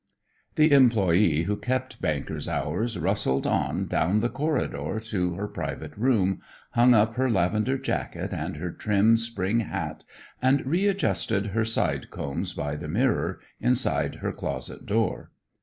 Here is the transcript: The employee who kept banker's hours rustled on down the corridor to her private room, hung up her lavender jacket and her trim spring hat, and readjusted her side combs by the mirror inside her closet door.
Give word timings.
The 0.55 0.71
employee 0.71 1.43
who 1.43 1.55
kept 1.55 2.01
banker's 2.01 2.47
hours 2.47 2.97
rustled 2.97 3.45
on 3.45 3.85
down 3.85 4.19
the 4.19 4.29
corridor 4.31 4.99
to 4.99 5.35
her 5.35 5.47
private 5.47 5.95
room, 5.95 6.41
hung 6.71 6.95
up 6.95 7.17
her 7.17 7.29
lavender 7.29 7.77
jacket 7.77 8.33
and 8.33 8.57
her 8.57 8.71
trim 8.71 9.15
spring 9.17 9.59
hat, 9.59 10.03
and 10.41 10.65
readjusted 10.65 11.49
her 11.53 11.65
side 11.65 12.09
combs 12.09 12.53
by 12.53 12.77
the 12.77 12.87
mirror 12.87 13.37
inside 13.59 14.15
her 14.25 14.31
closet 14.31 14.87
door. 14.87 15.29